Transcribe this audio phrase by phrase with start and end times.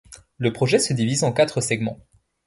[0.39, 1.99] Le projet se divise en quatre segments.